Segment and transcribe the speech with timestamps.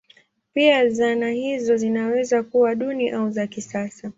[0.53, 4.09] Pia zana hizo zinaweza kuwa duni au za kisasa.